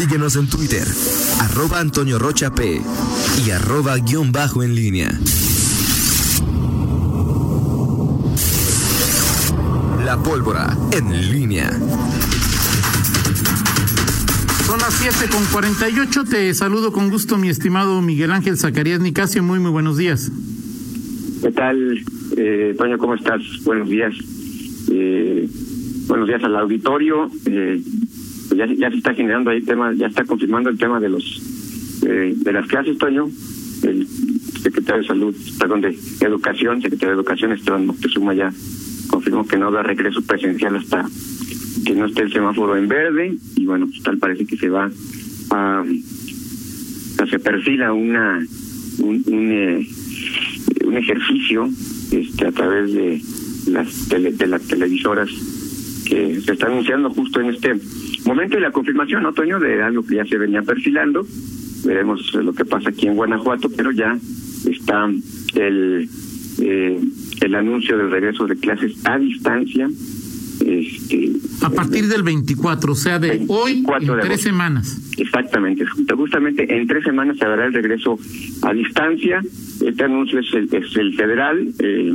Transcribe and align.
Síguenos 0.00 0.34
en 0.36 0.48
Twitter, 0.48 0.88
arroba 1.40 1.78
Antonio 1.78 2.18
Rocha 2.18 2.54
P 2.54 2.80
y 3.46 3.50
arroba 3.50 3.98
guion 3.98 4.32
bajo 4.32 4.62
en 4.62 4.74
línea. 4.74 5.10
La 10.02 10.16
pólvora 10.22 10.74
en 10.92 11.30
línea. 11.30 11.68
Son 14.64 14.78
las 14.78 14.94
7 14.94 15.28
con 15.30 15.44
48. 15.52 16.24
Te 16.24 16.54
saludo 16.54 16.92
con 16.92 17.10
gusto, 17.10 17.36
mi 17.36 17.50
estimado 17.50 18.00
Miguel 18.00 18.32
Ángel 18.32 18.56
Zacarías 18.56 19.00
Nicasio. 19.00 19.42
Muy, 19.42 19.58
muy 19.58 19.70
buenos 19.70 19.98
días. 19.98 20.32
¿Qué 21.42 21.52
tal, 21.52 22.02
eh, 22.38 22.74
Toño? 22.78 22.96
¿Cómo 22.96 23.16
estás? 23.16 23.42
Buenos 23.64 23.90
días. 23.90 24.14
Eh, 24.90 25.46
buenos 26.06 26.26
días 26.26 26.42
al 26.42 26.56
auditorio. 26.56 27.30
Eh, 27.44 27.82
pues 28.50 28.58
ya, 28.58 28.66
ya 28.66 28.90
se 28.90 28.96
está 28.96 29.14
generando 29.14 29.50
ahí 29.50 29.62
tema, 29.62 29.94
ya 29.94 30.08
está 30.08 30.24
confirmando 30.24 30.68
el 30.68 30.76
tema 30.76 31.00
de 31.00 31.08
los 31.08 31.24
eh, 32.06 32.34
de 32.36 32.52
las 32.52 32.66
clases, 32.66 32.98
Toño. 32.98 33.28
El 33.82 34.06
secretario 34.62 35.00
de 35.00 35.08
Salud, 35.08 35.34
perdón, 35.58 35.80
de 35.80 35.96
Educación, 36.20 36.82
secretario 36.82 37.14
de 37.14 37.20
Educación, 37.20 37.52
Esteban 37.52 37.86
Moctezuma, 37.86 38.34
ya 38.34 38.52
confirmó 39.08 39.46
que 39.46 39.56
no 39.56 39.68
habrá 39.68 39.82
regreso 39.82 40.20
presencial 40.20 40.76
hasta 40.76 41.08
que 41.86 41.94
no 41.94 42.06
esté 42.06 42.22
el 42.22 42.32
semáforo 42.32 42.76
en 42.76 42.88
verde. 42.88 43.36
Y 43.56 43.64
bueno, 43.64 43.86
pues 43.86 44.02
tal 44.02 44.18
parece 44.18 44.44
que 44.44 44.56
se 44.58 44.68
va 44.68 44.90
a. 45.50 45.84
se 47.30 47.38
perfila 47.38 47.92
una. 47.92 48.44
un, 48.98 49.24
un 49.26 49.50
eh, 49.52 49.86
un 50.90 50.96
ejercicio 50.96 51.68
este 52.10 52.46
a 52.46 52.52
través 52.52 52.92
de 52.92 53.22
las 53.68 54.08
tele, 54.08 54.32
de 54.32 54.46
las 54.46 54.62
televisoras 54.62 55.28
que 56.06 56.40
se 56.40 56.52
está 56.52 56.66
anunciando 56.66 57.10
justo 57.10 57.40
en 57.40 57.50
este 57.50 57.74
momento 58.30 58.58
y 58.58 58.60
la 58.60 58.70
confirmación, 58.70 59.26
otoño, 59.26 59.58
de 59.60 59.82
algo 59.82 60.04
que 60.04 60.16
ya 60.16 60.24
se 60.24 60.38
venía 60.38 60.62
perfilando. 60.62 61.26
Veremos 61.84 62.32
lo 62.34 62.52
que 62.52 62.64
pasa 62.64 62.90
aquí 62.90 63.06
en 63.06 63.14
Guanajuato, 63.14 63.70
pero 63.76 63.90
ya 63.90 64.16
está 64.66 65.08
el 65.54 66.08
eh, 66.60 67.00
el 67.40 67.54
anuncio 67.54 67.96
del 67.96 68.10
regreso 68.10 68.46
de 68.46 68.56
clases 68.56 68.94
a 69.04 69.18
distancia. 69.18 69.88
Este, 70.60 71.32
a 71.62 71.70
partir 71.70 72.06
del 72.06 72.22
24, 72.22 72.92
o 72.92 72.94
sea, 72.94 73.18
de 73.18 73.46
hoy 73.48 73.82
en 74.00 74.20
tres 74.20 74.42
semanas. 74.42 75.14
Exactamente, 75.16 75.84
justamente 75.86 76.76
en 76.76 76.86
tres 76.86 77.04
semanas 77.04 77.38
se 77.38 77.46
dará 77.46 77.66
el 77.66 77.72
regreso 77.72 78.18
a 78.62 78.74
distancia. 78.74 79.42
Este 79.84 80.04
anuncio 80.04 80.40
es 80.40 80.52
el, 80.52 80.68
es 80.74 80.96
el 80.96 81.14
federal, 81.14 81.72
eh, 81.78 82.14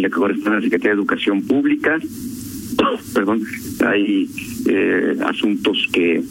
que 0.00 0.10
corresponde 0.10 0.50
a 0.50 0.54
la 0.54 0.62
Secretaría 0.62 0.92
de 0.92 0.96
Educación 0.96 1.42
Pública. 1.42 1.98
Perdón, 3.14 3.42
hay 3.86 4.30
eh, 4.66 5.16
asuntos 5.24 5.86
que 5.92 6.22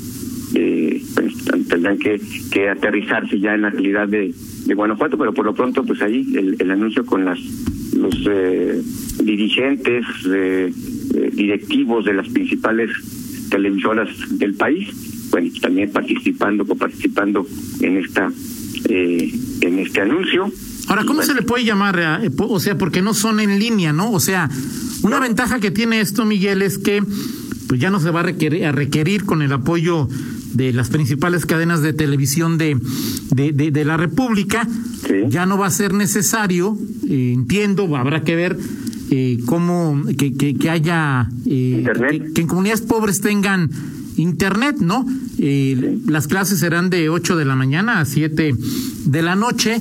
eh, 0.56 1.04
pues, 1.16 1.34
tendrán 1.68 1.98
que, 1.98 2.22
que 2.52 2.70
aterrizarse 2.70 3.40
ya 3.40 3.56
en 3.56 3.62
la 3.62 3.70
realidad 3.70 4.08
de, 4.08 4.34
de 4.66 4.74
Guanajuato, 4.74 5.18
pero 5.18 5.34
por 5.34 5.46
lo 5.46 5.54
pronto, 5.54 5.84
pues 5.84 6.02
ahí 6.02 6.26
el, 6.36 6.56
el 6.60 6.72
anuncio 6.72 7.06
con 7.06 7.26
las 7.26 7.40
los 7.98 8.16
eh, 8.30 8.82
dirigentes 9.24 10.06
eh, 10.28 10.72
eh, 11.16 11.32
directivos 11.34 12.06
de 12.06 12.14
las 12.14 12.30
principales 12.30 12.92
televisoras 13.50 14.10
del 14.30 14.54
país, 14.54 14.88
bueno, 15.32 15.50
también 15.62 15.92
participando, 15.92 16.66
coparticipando 16.66 17.48
en 17.82 17.98
esta 17.98 18.32
eh, 18.88 19.34
en 19.62 19.80
este 19.80 20.02
anuncio. 20.02 20.52
Ahora, 20.90 21.04
¿cómo 21.06 21.22
se 21.24 21.34
le 21.34 21.42
puede 21.42 21.66
llamar? 21.66 22.22
Eh, 22.24 22.30
o 22.38 22.60
sea, 22.60 22.78
porque 22.78 23.02
no 23.02 23.14
son 23.14 23.40
en 23.40 23.60
línea, 23.60 23.92
¿no? 23.94 24.12
O 24.12 24.20
sea, 24.20 24.50
una 25.04 25.20
ventaja 25.20 25.60
que 25.60 25.72
tiene 25.72 26.00
esto, 26.00 26.24
Miguel, 26.24 26.62
es 26.62 26.78
que 26.78 27.02
pues 27.68 27.80
ya 27.80 27.90
no 27.90 28.00
se 28.00 28.12
va 28.12 28.22
a 28.22 28.24
requerir, 28.24 28.66
a 28.66 28.72
requerir 28.72 29.26
con 29.26 29.42
el 29.42 29.52
apoyo 29.54 30.08
de 30.54 30.74
las 30.74 30.90
principales 30.90 31.46
cadenas 31.46 31.82
de 31.82 31.94
televisión 31.94 32.58
de, 32.58 32.78
de, 33.32 33.52
de, 33.52 33.72
de 33.72 33.86
la 33.86 33.98
República. 33.98 34.68
Sí. 35.08 35.16
Ya 35.30 35.46
no 35.46 35.58
va 35.58 35.68
a 35.68 35.72
ser 35.72 35.94
necesario, 35.94 36.78
eh, 37.08 37.32
entiendo, 37.34 37.96
habrá 37.96 38.24
que 38.24 38.36
ver 38.36 38.58
eh, 39.10 39.40
cómo 39.46 40.02
que, 40.18 40.34
que, 40.34 40.56
que 40.56 40.70
haya 40.70 41.30
eh, 41.46 41.86
que, 42.10 42.34
que, 42.34 42.42
en 42.42 42.48
comunidades 42.48 42.82
pobres 42.82 43.22
tengan 43.22 43.70
internet, 44.18 44.78
¿no? 44.80 45.06
Eh, 45.38 46.00
las 46.08 46.28
clases 46.28 46.60
serán 46.60 46.90
de 46.90 47.10
8 47.10 47.38
de 47.38 47.46
la 47.46 47.56
mañana 47.56 48.00
a 48.02 48.06
7 48.06 48.56
de 49.06 49.22
la 49.22 49.36
noche, 49.36 49.80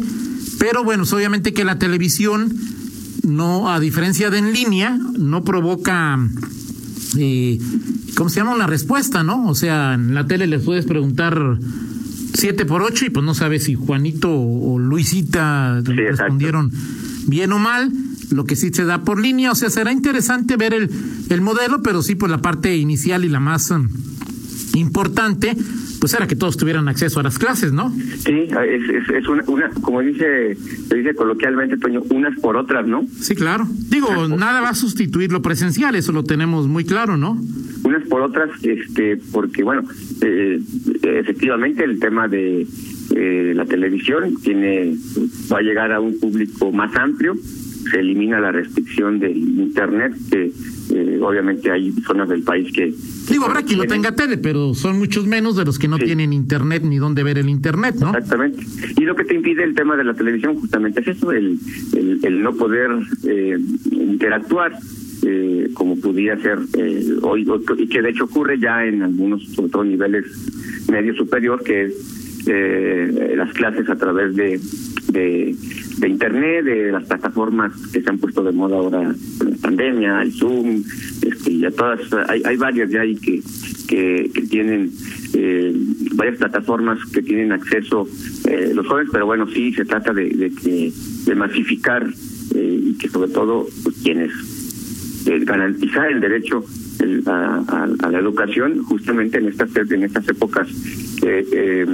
pero 0.58 0.84
bueno, 0.84 1.04
obviamente 1.10 1.52
que 1.52 1.64
la 1.64 1.78
televisión 1.78 2.54
no, 3.24 3.70
a 3.70 3.80
diferencia 3.80 4.30
de 4.30 4.38
en 4.38 4.52
línea, 4.52 4.96
no 5.18 5.42
provoca 5.42 6.18
eh, 7.18 7.58
¿cómo 8.16 8.30
se 8.30 8.40
llama? 8.40 8.54
Una 8.54 8.66
respuesta, 8.66 9.22
¿no? 9.22 9.48
O 9.48 9.54
sea, 9.54 9.94
en 9.94 10.14
la 10.14 10.26
tele 10.26 10.46
les 10.46 10.62
puedes 10.62 10.84
preguntar 10.84 11.58
siete 12.34 12.66
por 12.66 12.82
ocho 12.82 13.06
y 13.06 13.10
pues 13.10 13.24
no 13.24 13.34
sabes 13.34 13.64
si 13.64 13.74
Juanito 13.74 14.30
o 14.30 14.78
Luisita 14.78 15.82
Sí, 15.84 15.92
respondieron 15.92 16.70
bien 17.26 17.52
o 17.52 17.58
mal. 17.58 17.92
Lo 18.30 18.44
que 18.44 18.56
sí 18.56 18.70
se 18.72 18.84
da 18.84 19.02
por 19.02 19.20
línea, 19.20 19.52
o 19.52 19.54
sea, 19.54 19.70
será 19.70 19.92
interesante 19.92 20.56
ver 20.56 20.74
el, 20.74 20.90
el 21.28 21.40
modelo, 21.40 21.80
pero 21.82 22.02
sí, 22.02 22.16
pues 22.16 22.30
la 22.30 22.42
parte 22.42 22.76
inicial 22.76 23.24
y 23.24 23.28
la 23.28 23.40
más 23.40 23.70
um, 23.70 23.88
importante, 24.74 25.56
pues 26.00 26.14
era 26.14 26.26
que 26.26 26.36
todos 26.36 26.56
tuvieran 26.56 26.88
acceso 26.88 27.20
a 27.20 27.22
las 27.22 27.38
clases, 27.38 27.72
¿no? 27.72 27.90
Sí, 27.90 28.48
es, 28.48 28.90
es, 28.90 29.08
es 29.08 29.28
una, 29.28 29.42
una, 29.46 29.70
como 29.82 30.00
dice, 30.00 30.54
se 30.88 30.96
dice 30.96 31.14
coloquialmente, 31.14 31.76
Toño, 31.76 32.02
unas 32.10 32.38
por 32.40 32.56
otras, 32.56 32.86
¿no? 32.86 33.06
Sí, 33.20 33.34
claro. 33.34 33.66
Digo, 33.68 34.28
nada 34.28 34.60
va 34.60 34.70
a 34.70 34.74
sustituir 34.74 35.32
lo 35.32 35.42
presencial, 35.42 35.94
eso 35.94 36.12
lo 36.12 36.24
tenemos 36.24 36.66
muy 36.68 36.84
claro, 36.84 37.16
¿no? 37.16 37.40
Unas 37.84 38.06
por 38.08 38.22
otras, 38.22 38.50
este, 38.62 39.16
porque 39.32 39.62
bueno, 39.62 39.82
eh, 40.20 40.60
efectivamente 41.02 41.84
el 41.84 41.98
tema 41.98 42.28
de 42.28 42.66
eh, 43.14 43.52
la 43.54 43.64
televisión 43.64 44.36
tiene, 44.42 44.96
va 45.52 45.58
a 45.58 45.62
llegar 45.62 45.92
a 45.92 46.00
un 46.00 46.18
público 46.18 46.72
más 46.72 46.94
amplio, 46.96 47.36
se 47.90 48.00
elimina 48.00 48.40
la 48.40 48.52
restricción 48.52 49.18
del 49.20 49.36
internet, 49.36 50.12
que 50.30 50.50
eh, 50.96 51.18
obviamente 51.20 51.70
hay 51.70 51.92
zonas 52.06 52.28
del 52.28 52.42
país 52.42 52.72
que... 52.72 52.92
Digo, 53.30 53.44
habrá 53.46 53.62
quien 53.62 53.78
no 53.78 53.84
tenga 53.84 54.14
tele, 54.14 54.38
pero 54.38 54.74
son 54.74 54.98
muchos 54.98 55.26
menos 55.26 55.56
de 55.56 55.64
los 55.64 55.78
que 55.78 55.88
no 55.88 55.96
Sí. 55.98 56.04
tienen 56.04 56.32
internet 56.32 56.82
ni 56.84 56.96
dónde 56.98 57.22
ver 57.22 57.38
el 57.38 57.48
internet, 57.48 57.96
¿no? 58.00 58.08
Exactamente. 58.08 58.64
Y 58.96 59.02
lo 59.04 59.14
que 59.16 59.24
te 59.24 59.34
impide 59.34 59.64
el 59.64 59.74
tema 59.74 59.96
de 59.96 60.04
la 60.04 60.14
televisión 60.14 60.54
justamente 60.56 61.00
es 61.00 61.08
eso, 61.08 61.32
el, 61.32 61.58
el, 61.94 62.20
el 62.22 62.42
no 62.42 62.52
poder 62.54 62.90
eh, 63.24 63.58
interactuar 63.92 64.72
eh, 65.22 65.70
como 65.74 65.96
pudiera 65.98 66.40
ser 66.40 66.58
eh, 66.78 67.04
hoy, 67.22 67.46
y 67.78 67.86
que 67.88 68.02
de 68.02 68.10
hecho 68.10 68.24
ocurre 68.24 68.58
ya 68.58 68.84
en 68.84 69.02
algunos, 69.02 69.42
sobre 69.54 69.70
todo 69.70 69.84
niveles 69.84 70.24
medio 70.90 71.14
superior, 71.14 71.62
que 71.64 71.86
es 71.86 71.94
eh, 72.46 73.34
las 73.36 73.52
clases 73.54 73.88
a 73.88 73.96
través 73.96 74.36
de, 74.36 74.60
de, 75.16 75.54
de 75.98 76.08
Internet, 76.08 76.64
de 76.64 76.92
las 76.92 77.04
plataformas 77.04 77.72
que 77.92 78.02
se 78.02 78.10
han 78.10 78.18
puesto 78.18 78.42
de 78.44 78.52
moda 78.52 78.76
ahora 78.76 79.14
con 79.38 79.50
la 79.50 79.56
pandemia, 79.56 80.22
el 80.22 80.32
Zoom, 80.32 80.82
este, 81.22 81.58
ya 81.58 81.70
todas, 81.70 82.00
hay, 82.28 82.42
hay 82.44 82.56
varias 82.56 82.90
ya 82.90 83.00
ahí 83.00 83.16
que, 83.16 83.40
que, 83.88 84.30
que 84.34 84.42
tienen 84.42 84.90
eh, 85.34 85.72
varias 86.14 86.36
plataformas 86.38 86.98
que 87.12 87.22
tienen 87.22 87.52
acceso 87.52 88.06
eh, 88.48 88.72
los 88.74 88.86
jóvenes, 88.86 89.10
pero 89.12 89.26
bueno, 89.26 89.46
sí 89.48 89.72
se 89.72 89.84
trata 89.84 90.12
de, 90.12 90.28
de 90.28 90.50
que 90.50 90.92
de 91.26 91.34
masificar 91.34 92.06
eh, 92.54 92.80
y 92.90 92.94
que 92.98 93.08
sobre 93.08 93.30
todo 93.32 93.66
pues, 93.82 93.96
quienes 94.02 94.30
eh, 95.26 95.40
garantizar 95.44 96.10
el 96.12 96.20
derecho 96.20 96.64
el- 97.00 97.22
a, 97.26 97.62
a- 97.68 98.10
la 98.10 98.18
educación 98.18 98.82
justamente 98.84 99.38
en 99.38 99.48
estas 99.48 99.70
en 99.76 100.02
estas 100.04 100.28
épocas 100.28 100.68
eh, 101.22 101.44
eh, 101.52 101.86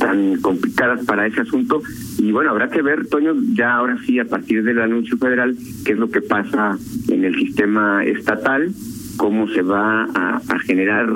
tan 0.00 0.40
complicadas 0.40 1.04
para 1.04 1.26
ese 1.26 1.42
asunto 1.42 1.82
y 2.18 2.32
bueno 2.32 2.50
habrá 2.50 2.70
que 2.70 2.80
ver 2.82 3.06
Toño 3.06 3.34
ya 3.52 3.74
ahora 3.74 3.98
sí 4.06 4.18
a 4.18 4.24
partir 4.24 4.64
del 4.64 4.80
anuncio 4.80 5.16
federal 5.18 5.56
qué 5.84 5.92
es 5.92 5.98
lo 5.98 6.10
que 6.10 6.22
pasa 6.22 6.76
en 7.08 7.24
el 7.24 7.34
sistema 7.38 8.02
estatal 8.04 8.72
cómo 9.18 9.46
se 9.50 9.60
va 9.60 10.04
a, 10.14 10.40
a 10.48 10.58
generar 10.60 11.06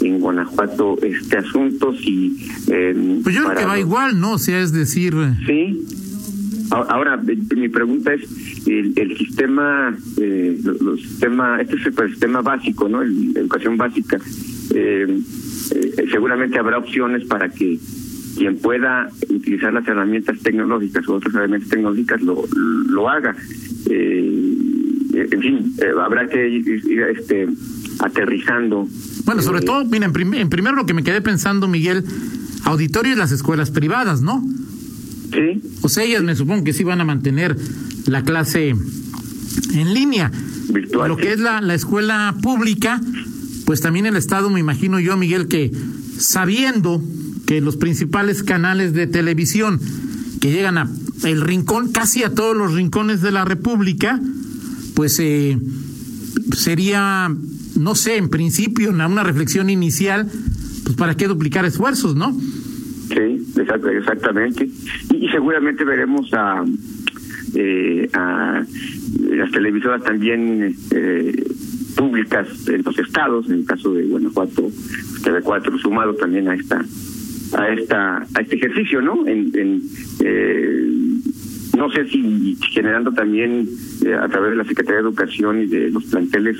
en 0.00 0.18
Guanajuato 0.20 0.96
este 1.02 1.36
asunto 1.36 1.94
si 1.94 2.36
eh, 2.68 3.20
Pues 3.22 3.34
yo 3.36 3.44
creo 3.44 3.58
que 3.58 3.64
va 3.66 3.76
los- 3.76 3.84
igual, 3.86 4.18
¿no? 4.18 4.32
O 4.32 4.38
sea, 4.38 4.58
es 4.60 4.72
decir, 4.72 5.12
Sí. 5.46 5.84
A- 6.70 6.86
Ahora, 6.94 7.20
eh, 7.28 7.36
mi 7.56 7.68
pregunta 7.68 8.14
es, 8.14 8.22
el, 8.66 8.92
el 8.96 9.18
sistema, 9.18 9.94
eh, 10.18 10.56
sistema, 10.96 11.60
este 11.60 11.76
es 11.76 11.86
el 11.86 12.10
sistema 12.10 12.40
básico, 12.40 12.88
¿no? 12.88 13.02
El- 13.02 13.34
la 13.34 13.40
educación 13.40 13.76
básica. 13.76 14.18
Eh, 14.72 15.18
eh, 15.74 16.04
seguramente 16.10 16.58
habrá 16.58 16.78
opciones 16.78 17.26
para 17.26 17.48
que 17.50 17.78
quien 18.36 18.56
pueda 18.58 19.08
utilizar 19.28 19.72
las 19.72 19.86
herramientas 19.86 20.38
tecnológicas 20.40 21.06
o 21.08 21.14
otras 21.14 21.34
herramientas 21.34 21.68
tecnológicas 21.70 22.22
lo, 22.22 22.44
lo 22.88 23.08
haga. 23.08 23.34
Eh, 23.88 24.54
en 25.12 25.40
fin, 25.40 25.74
eh, 25.78 25.86
habrá 26.00 26.28
que 26.28 26.48
ir, 26.48 26.66
ir, 26.68 27.00
este, 27.18 27.48
aterrizando. 27.98 28.88
bueno, 29.24 29.42
sobre 29.42 29.60
eh, 29.60 29.64
todo, 29.64 29.84
mira, 29.84 30.06
en, 30.06 30.12
prim- 30.12 30.34
en 30.34 30.48
primero 30.48 30.76
lo 30.76 30.86
que 30.86 30.94
me 30.94 31.02
quedé 31.02 31.20
pensando, 31.20 31.68
Miguel, 31.68 32.04
auditorio 32.64 33.12
y 33.14 33.16
las 33.16 33.32
escuelas 33.32 33.70
privadas, 33.70 34.22
¿no? 34.22 34.44
Sí, 35.32 35.62
O 35.82 35.88
sea, 35.88 36.04
ellas 36.04 36.22
me 36.22 36.34
supongo 36.34 36.64
que 36.64 36.72
sí 36.72 36.82
van 36.84 37.00
a 37.00 37.04
mantener 37.04 37.56
la 38.06 38.22
clase 38.24 38.70
en 39.74 39.94
línea. 39.94 40.30
virtual. 40.72 41.08
Lo 41.08 41.16
que 41.16 41.32
es 41.32 41.40
la, 41.40 41.60
la 41.60 41.74
escuela 41.74 42.34
pública, 42.42 43.00
pues 43.66 43.80
también 43.80 44.06
el 44.06 44.16
Estado, 44.16 44.50
me 44.50 44.60
imagino 44.60 44.98
yo, 45.00 45.16
Miguel, 45.16 45.46
que 45.48 45.70
sabiendo 46.18 47.00
que 47.50 47.60
los 47.60 47.76
principales 47.76 48.44
canales 48.44 48.94
de 48.94 49.08
televisión 49.08 49.80
que 50.40 50.52
llegan 50.52 50.78
a 50.78 50.88
el 51.24 51.40
rincón, 51.40 51.90
casi 51.90 52.22
a 52.22 52.32
todos 52.32 52.56
los 52.56 52.74
rincones 52.74 53.22
de 53.22 53.32
la 53.32 53.44
República, 53.44 54.20
pues 54.94 55.18
eh, 55.18 55.58
sería, 56.56 57.28
no 57.76 57.94
sé, 57.96 58.18
en 58.18 58.28
principio, 58.28 58.90
una 58.90 59.24
reflexión 59.24 59.68
inicial, 59.68 60.28
pues 60.84 60.96
para 60.96 61.16
qué 61.16 61.26
duplicar 61.26 61.64
esfuerzos, 61.64 62.14
¿no? 62.14 62.32
Sí, 63.08 63.44
exactamente. 63.96 64.70
Y, 65.12 65.28
seguramente 65.30 65.84
veremos 65.84 66.32
a, 66.32 66.64
eh, 67.56 68.08
a 68.12 68.64
las 69.28 69.50
televisoras 69.50 70.04
también 70.04 70.72
eh, 70.92 71.44
públicas 71.96 72.46
en 72.68 72.82
los 72.84 72.96
estados, 72.96 73.46
en 73.46 73.54
el 73.54 73.64
caso 73.64 73.92
de 73.92 74.04
Guanajuato, 74.04 74.70
TV4 75.24 75.80
sumado 75.80 76.14
también 76.14 76.46
a 76.46 76.54
esta 76.54 76.84
a 77.52 77.68
esta 77.68 78.18
a 78.18 78.40
este 78.40 78.56
ejercicio, 78.56 79.00
¿no? 79.00 79.26
En, 79.26 79.50
en 79.54 79.82
eh, 80.20 80.90
no 81.76 81.90
sé 81.90 82.06
si 82.08 82.56
generando 82.72 83.12
también 83.12 83.68
eh, 84.04 84.14
a 84.14 84.28
través 84.28 84.50
de 84.50 84.56
la 84.56 84.64
Secretaría 84.64 84.96
de 84.96 85.08
Educación 85.08 85.62
y 85.62 85.66
de 85.66 85.90
los 85.90 86.04
planteles 86.04 86.56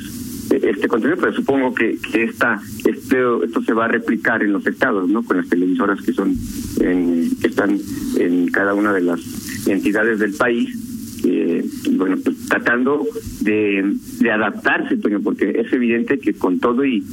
eh, 0.51 0.61
este 0.63 0.89
contenido, 0.89 1.21
pero 1.21 1.33
supongo 1.33 1.75
que, 1.75 1.99
que 2.11 2.25
esta, 2.25 2.61
este, 2.85 3.19
esto 3.45 3.63
se 3.63 3.73
va 3.73 3.85
a 3.85 3.89
replicar 3.89 4.43
en 4.43 4.53
los 4.53 4.67
estados, 4.67 5.09
¿no? 5.09 5.23
Con 5.23 5.37
las 5.37 5.49
televisoras 5.49 6.01
que 6.03 6.13
son 6.13 6.35
en, 6.81 7.37
que 7.41 7.49
están 7.49 7.79
en 8.19 8.49
cada 8.49 8.75
una 8.75 8.93
de 8.93 9.03
las 9.03 9.21
entidades 9.67 10.19
del 10.19 10.35
país. 10.35 10.90
Eh, 11.25 11.65
bueno, 11.93 12.17
pues 12.25 12.49
tratando 12.49 13.07
de, 13.41 13.95
de 14.21 14.31
adaptarse, 14.31 14.97
porque 14.97 15.51
es 15.51 15.73
evidente 15.73 16.19
que 16.19 16.35
con 16.35 16.59
todo 16.61 16.85
y, 16.85 17.05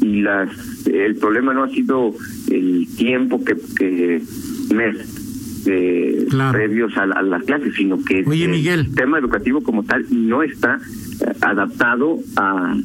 y, 0.00 0.20
las 0.20 0.50
el 0.86 1.16
problema 1.16 1.54
no 1.54 1.64
ha 1.64 1.68
sido 1.70 2.14
el 2.50 2.86
tiempo 2.96 3.42
que, 3.44 3.56
que 3.76 4.22
mes 4.74 5.22
eh, 5.66 6.26
previos 6.50 6.96
a, 6.96 7.06
las 7.06 7.44
clases, 7.44 7.74
sino 7.74 8.02
que 8.04 8.20
el 8.20 8.84
sistema 8.84 9.18
educativo 9.18 9.62
como 9.62 9.84
tal 9.84 10.04
no 10.10 10.42
está 10.42 10.80
eh, 11.20 11.32
adaptado 11.40 12.18
a, 12.36 12.76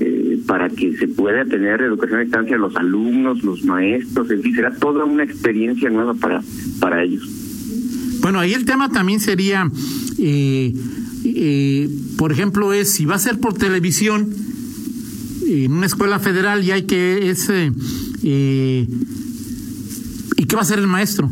eh, 0.00 0.38
para 0.46 0.68
que 0.68 0.96
se 0.96 1.08
pueda 1.08 1.44
tener 1.44 1.80
educación 1.80 2.20
a 2.20 2.22
distancia 2.22 2.56
los 2.56 2.76
alumnos, 2.76 3.42
los 3.42 3.64
maestros, 3.64 4.30
es 4.30 4.38
decir, 4.38 4.54
será 4.56 4.74
toda 4.76 5.04
una 5.04 5.24
experiencia 5.24 5.90
nueva 5.90 6.14
para, 6.14 6.40
para 6.80 7.02
ellos. 7.02 7.43
Bueno, 8.24 8.40
ahí 8.40 8.54
el 8.54 8.64
tema 8.64 8.88
también 8.88 9.20
sería, 9.20 9.70
eh, 10.16 10.72
eh, 11.26 11.90
por 12.16 12.32
ejemplo, 12.32 12.72
es 12.72 12.90
si 12.90 13.04
va 13.04 13.16
a 13.16 13.18
ser 13.18 13.38
por 13.38 13.52
televisión 13.52 14.34
en 15.46 15.70
una 15.70 15.84
escuela 15.84 16.18
federal 16.18 16.64
y 16.64 16.70
hay 16.70 16.84
que 16.84 17.28
ese 17.28 17.70
eh, 18.22 18.88
y 20.38 20.44
qué 20.46 20.56
va 20.56 20.62
a 20.62 20.64
hacer 20.64 20.78
el 20.78 20.86
maestro 20.86 21.30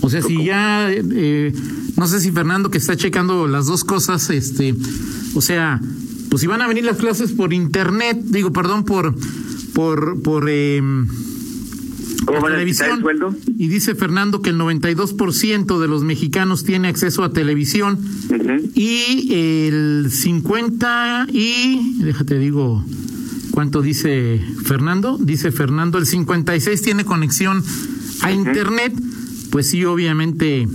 o 0.00 0.08
sea, 0.08 0.22
si 0.22 0.42
ya, 0.44 0.90
no 1.98 2.06
sé 2.06 2.20
si 2.20 2.32
Fernando 2.32 2.70
que 2.70 2.78
está 2.78 2.96
checando 2.96 3.46
las 3.48 3.66
dos 3.66 3.84
cosas, 3.84 4.30
este, 4.30 4.74
o 5.34 5.42
sea, 5.42 5.78
pues 6.30 6.40
si 6.40 6.46
van 6.46 6.62
a 6.62 6.68
venir 6.68 6.84
las 6.84 6.96
clases 6.96 7.32
por 7.32 7.52
internet, 7.52 8.18
digo, 8.22 8.50
perdón, 8.50 8.86
por, 8.86 9.14
por, 9.74 10.22
por 10.22 10.48
eh, 12.36 12.40
televisión. 12.42 13.04
Y 13.56 13.68
dice 13.68 13.94
Fernando 13.94 14.42
que 14.42 14.50
el 14.50 14.58
92% 14.58 15.78
de 15.78 15.88
los 15.88 16.04
mexicanos 16.04 16.64
tiene 16.64 16.88
acceso 16.88 17.24
a 17.24 17.32
televisión 17.32 17.98
y 18.74 19.34
el 19.34 20.10
50 20.10 21.26
y, 21.32 22.02
déjate 22.02 22.38
digo, 22.38 22.84
¿cuánto 23.50 23.82
dice 23.82 24.40
Fernando? 24.64 25.18
Dice 25.18 25.52
Fernando, 25.52 25.98
el 25.98 26.06
56 26.06 26.82
tiene 26.82 27.04
conexión 27.04 27.62
a 28.22 28.32
internet 28.32 28.94
pues 29.50 29.70
sí, 29.70 29.84
obviamente 29.84 30.68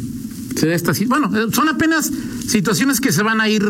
se 0.56 0.68
da 0.68 0.76
esta 0.76 0.94
bueno, 1.08 1.32
son 1.52 1.70
apenas 1.70 2.12
situaciones 2.48 3.02
que 3.02 3.12
se 3.12 3.24
van 3.24 3.42
a 3.42 3.50
ir 3.50 3.64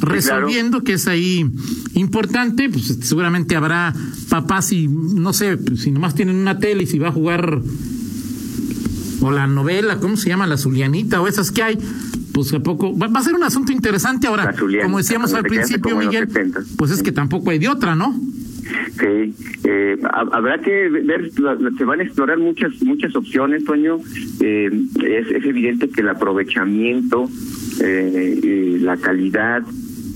resolviendo, 0.00 0.82
que 0.82 0.94
es 0.94 1.06
ahí 1.06 1.46
importante, 1.94 2.68
pues 2.68 2.98
seguramente 3.02 3.56
habrá 3.56 3.94
papás 4.28 4.72
y 4.72 4.88
no 4.88 5.32
sé, 5.32 5.56
pues, 5.56 5.82
si 5.82 5.90
nomás 5.90 6.14
tienen 6.14 6.36
una 6.36 6.58
tele 6.58 6.84
y 6.84 6.86
si 6.86 6.98
va 6.98 7.08
a 7.08 7.12
jugar 7.12 7.60
o 9.20 9.30
la 9.30 9.46
novela, 9.46 9.98
¿cómo 9.98 10.16
se 10.16 10.28
llama? 10.28 10.46
La 10.46 10.56
Zulianita 10.56 11.20
o 11.20 11.28
esas 11.28 11.50
que 11.50 11.62
hay, 11.62 11.78
pues 12.32 12.52
a 12.52 12.60
poco 12.60 12.96
va, 12.96 13.06
a 13.06 13.22
ser 13.22 13.34
un 13.34 13.44
asunto 13.44 13.72
interesante 13.72 14.26
ahora, 14.26 14.54
como 14.82 14.98
decíamos 14.98 15.32
al 15.34 15.44
principio, 15.44 15.96
Miguel, 15.96 16.28
pues 16.76 16.90
es 16.90 17.02
que 17.02 17.12
tampoco 17.12 17.50
hay 17.50 17.58
de 17.58 17.68
otra, 17.68 17.94
¿no? 17.94 18.14
Sí, 18.98 19.34
eh, 19.64 19.98
habrá 20.10 20.58
que 20.58 20.88
ver, 20.88 21.30
se 21.32 21.84
van 21.84 22.00
a 22.00 22.02
explorar 22.02 22.38
muchas 22.38 22.82
muchas 22.82 23.14
opciones, 23.14 23.64
Toño. 23.64 23.98
Eh, 24.40 24.70
es, 25.04 25.30
es 25.30 25.44
evidente 25.44 25.88
que 25.88 26.00
el 26.00 26.08
aprovechamiento, 26.08 27.28
eh, 27.82 28.78
la 28.80 28.96
calidad 28.96 29.62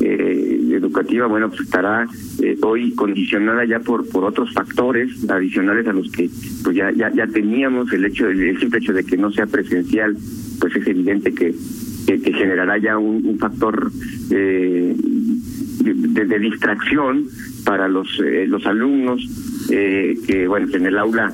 eh, 0.01 0.61
educativa, 0.73 1.27
bueno, 1.27 1.49
pues 1.49 1.63
estará 1.63 2.07
eh, 2.43 2.57
hoy 2.63 2.95
condicionada 2.95 3.65
ya 3.65 3.81
por 3.81 4.09
por 4.09 4.25
otros 4.25 4.53
factores 4.53 5.29
adicionales 5.29 5.87
a 5.87 5.93
los 5.93 6.11
que 6.11 6.31
pues 6.63 6.77
ya 6.77 6.91
ya, 6.93 7.13
ya 7.13 7.27
teníamos. 7.27 7.93
El 7.93 8.05
hecho 8.05 8.29
el 8.29 8.59
simple 8.59 8.79
hecho 8.79 8.93
de 8.93 9.05
que 9.05 9.17
no 9.17 9.31
sea 9.31 9.47
presencial, 9.47 10.17
pues 10.61 10.77
es 10.77 10.87
evidente 10.87 11.33
que 11.35 11.55
que, 12.17 12.33
generará 12.33 12.79
ya 12.79 12.97
un, 12.97 13.39
factor 13.39 13.91
eh, 14.31 14.95
de, 14.97 16.25
de, 16.25 16.39
distracción 16.39 17.27
para 17.65 17.89
los 17.89 18.09
eh, 18.25 18.47
los 18.47 18.65
alumnos 18.67 19.21
eh, 19.71 20.17
que 20.27 20.49
bueno 20.49 20.69
en 20.73 20.87
el 20.87 20.99
aula 20.99 21.33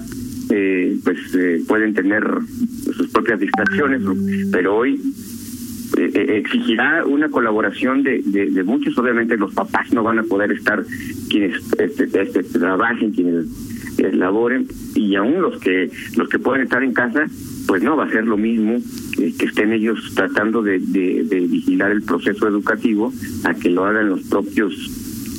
eh, 0.50 0.96
pues 1.04 1.18
pueden 1.66 1.94
tener 1.94 2.24
sus 2.96 3.08
propias 3.08 3.40
distracciones 3.40 4.02
pero 4.50 4.76
hoy 4.76 5.00
exigirá 5.96 7.04
una 7.04 7.28
colaboración 7.28 8.02
de, 8.02 8.22
de, 8.22 8.62
muchos. 8.64 8.96
Obviamente 8.98 9.36
los 9.36 9.54
papás 9.54 9.92
no 9.92 10.02
van 10.02 10.18
a 10.18 10.22
poder 10.22 10.52
estar 10.52 10.84
quienes 11.28 11.56
este, 11.78 12.04
este, 12.20 12.42
trabajen 12.44 13.12
quienes 13.12 13.46
laboren 14.12 14.66
y 14.94 15.14
aún 15.14 15.40
los 15.40 15.58
que 15.60 15.90
los 16.16 16.28
que 16.28 16.38
pueden 16.38 16.64
estar 16.64 16.82
en 16.82 16.92
casa 16.92 17.26
pues 17.66 17.82
no 17.82 17.96
va 17.96 18.04
a 18.04 18.10
ser 18.10 18.26
lo 18.26 18.36
mismo 18.36 18.78
que, 19.16 19.46
estén 19.46 19.72
ellos 19.72 20.12
tratando 20.14 20.62
de, 20.62 20.78
de, 20.78 21.46
vigilar 21.48 21.92
el 21.92 22.02
proceso 22.02 22.48
educativo 22.48 23.12
a 23.44 23.54
que 23.54 23.70
lo 23.70 23.84
hagan 23.84 24.08
los 24.08 24.22
propios 24.22 24.74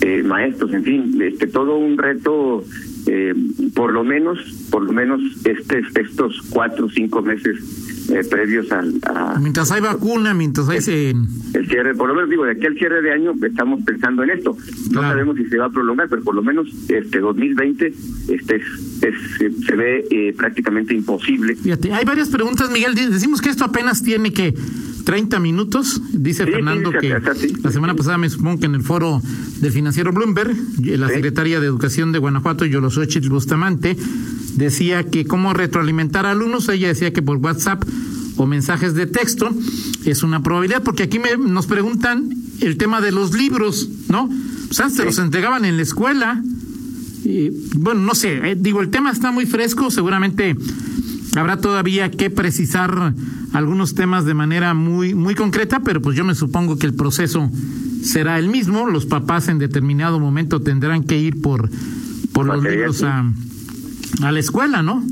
eh, 0.02 0.24
maestros, 0.24 0.74
en 0.74 0.84
fin, 0.84 1.22
este 1.22 1.48
todo 1.48 1.78
un 1.78 1.98
reto, 1.98 2.64
eh, 3.08 3.34
por 3.74 3.94
lo 3.94 4.04
menos, 4.04 4.40
por 4.76 4.84
lo 4.84 4.92
menos 4.92 5.22
este, 5.46 5.82
estos 6.02 6.42
cuatro 6.50 6.88
o 6.88 6.90
cinco 6.90 7.22
meses 7.22 8.10
eh, 8.10 8.26
previos 8.30 8.70
al... 8.74 8.96
A, 9.06 9.40
mientras 9.40 9.72
hay 9.72 9.80
vacuna, 9.80 10.34
mientras 10.34 10.68
hay... 10.68 10.80
El, 10.80 11.28
el, 11.54 11.68
cierre, 11.70 11.96
por 11.96 12.10
lo 12.10 12.16
menos 12.16 12.30
digo, 12.30 12.44
de 12.44 12.52
aquí 12.52 12.66
al 12.66 12.78
cierre 12.78 13.02
de 13.02 13.14
año 13.14 13.32
estamos 13.42 13.82
pensando 13.86 14.24
en 14.24 14.32
esto. 14.32 14.58
No 14.92 15.00
sabemos 15.00 15.38
si 15.38 15.46
se 15.46 15.58
va 15.58 15.68
a 15.68 15.70
prolongar, 15.70 16.10
pero 16.10 16.24
por 16.24 16.36
lo 16.36 16.44
menos 16.44 16.68
este 16.90 17.22
2020 17.22 17.94
este 18.28 18.56
es, 18.58 19.66
se 19.66 19.76
ve 19.78 20.04
eh, 20.12 20.34
prácticamente 20.38 20.94
imposible. 20.94 21.56
Fíjate, 21.56 21.94
hay 21.94 22.04
varias 22.04 22.28
preguntas, 22.28 22.70
Miguel. 22.70 22.96
Decimos 22.96 23.40
que 23.40 23.52
esto 23.52 23.64
apenas 23.64 24.04
tiene 24.04 24.34
que 24.34 24.54
30 25.06 25.40
minutos. 25.40 26.02
Dice 26.12 26.46
Fernando 26.46 26.92
que 26.92 27.18
la 27.64 27.72
semana 27.72 27.96
pasada 27.96 28.18
me 28.18 28.30
supongo 28.30 28.60
que 28.60 28.66
en 28.66 28.76
el 28.76 28.82
foro 28.82 29.22
del 29.62 29.72
financiero 29.72 30.12
Bloomberg, 30.12 30.54
la 30.82 31.08
secretaria 31.08 31.62
de 31.62 31.68
Educación 31.68 32.12
de 32.12 32.20
Guanajuato, 32.20 32.66
Yolosochitl 32.66 33.30
Bustamante, 33.30 33.96
decía 34.56 35.04
que 35.04 35.26
cómo 35.26 35.54
retroalimentar 35.54 36.26
a 36.26 36.32
alumnos. 36.32 36.68
Ella 36.70 36.88
decía 36.88 37.14
que 37.14 37.22
por 37.22 37.38
WhatsApp 37.38 37.84
o 38.38 38.46
mensajes 38.46 38.94
de 38.96 39.06
texto 39.06 39.50
es 40.06 40.24
una 40.24 40.44
probabilidad, 40.44 40.84
porque 40.84 41.04
aquí 41.04 41.20
me, 41.20 41.38
nos 41.38 41.68
preguntan 41.68 42.30
el 42.62 42.78
tema 42.78 43.02
de 43.02 43.12
los 43.12 43.34
libros, 43.34 43.90
¿no? 44.10 44.30
Pues 44.68 44.80
antes 44.80 44.98
se 44.98 45.06
los 45.06 45.20
entregaban 45.20 45.66
en 45.66 45.78
la 45.78 45.84
escuela. 45.84 46.44
Y, 47.24 47.50
bueno, 47.76 48.02
no 48.02 48.14
sé, 48.14 48.52
eh, 48.52 48.56
digo, 48.58 48.82
el 48.82 48.90
tema 48.90 49.12
está 49.12 49.32
muy 49.32 49.46
fresco, 49.46 49.90
seguramente 49.90 50.56
habrá 51.36 51.58
todavía 51.58 52.12
que 52.12 52.30
precisar 52.30 53.14
algunos 53.52 53.96
temas 53.96 54.26
de 54.26 54.34
manera 54.34 54.74
muy, 54.74 55.16
muy 55.16 55.36
concreta, 55.36 55.82
pero 55.82 56.02
pues 56.02 56.16
yo 56.16 56.24
me 56.24 56.36
supongo 56.36 56.78
que 56.78 56.86
el 56.86 56.94
proceso 56.94 57.50
será 58.04 58.38
el 58.38 58.48
mismo. 58.48 58.88
Los 58.88 59.06
papás 59.06 59.48
en 59.48 59.60
determinado 59.60 60.20
momento 60.20 60.62
tendrán 60.62 61.04
que 61.04 61.18
ir 61.18 61.42
por, 61.42 61.70
por 62.32 62.46
los 62.46 62.64
libros 62.64 63.04
a, 63.04 63.26
a 64.24 64.32
la 64.32 64.40
escuela, 64.40 64.82
¿no? 64.82 65.04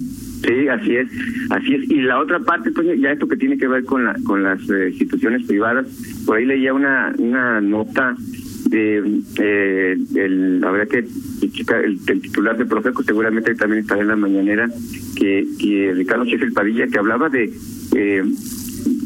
Sí, 0.45 0.67
así 0.67 0.95
es, 0.97 1.07
así 1.51 1.75
es. 1.75 1.89
Y 1.89 2.01
la 2.01 2.19
otra 2.19 2.39
parte, 2.39 2.71
pues 2.71 2.87
ya 2.99 3.11
esto 3.11 3.27
que 3.27 3.37
tiene 3.37 3.57
que 3.57 3.67
ver 3.67 3.85
con 3.85 4.03
la, 4.03 4.15
con 4.25 4.43
las 4.43 4.59
eh, 4.69 4.89
instituciones 4.89 5.45
privadas, 5.47 5.87
por 6.25 6.37
ahí 6.37 6.45
leía 6.45 6.73
una 6.73 7.13
una 7.17 7.61
nota 7.61 8.15
de 8.69 9.21
eh, 9.39 9.97
el, 10.15 10.59
la 10.59 10.85
que 10.85 10.99
el, 10.99 11.99
el, 12.07 12.21
titular 12.21 12.57
de 12.57 12.65
Profeco 12.65 13.03
seguramente 13.03 13.55
también 13.55 13.81
estará 13.81 14.01
en 14.01 14.07
la 14.07 14.15
mañanera 14.15 14.69
que, 15.15 15.47
que 15.59 15.93
Ricardo 15.93 16.25
Sheffield 16.25 16.53
Padilla 16.53 16.87
que 16.87 16.97
hablaba 16.97 17.29
de 17.29 17.53
eh, 17.95 18.23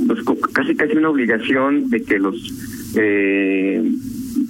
pues, 0.07 0.19
casi 0.53 0.75
casi 0.75 0.95
una 0.95 1.09
obligación 1.09 1.89
de 1.89 2.01
que 2.01 2.17
los 2.17 2.35
eh, 2.95 3.83